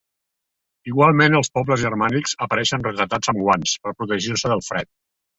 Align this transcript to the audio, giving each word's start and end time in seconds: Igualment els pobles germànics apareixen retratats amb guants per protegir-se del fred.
Igualment 0.91 1.35
els 1.39 1.51
pobles 1.57 1.81
germànics 1.83 2.33
apareixen 2.45 2.85
retratats 2.87 3.33
amb 3.33 3.43
guants 3.43 3.75
per 3.83 3.93
protegir-se 3.99 4.51
del 4.55 4.65
fred. 4.69 4.91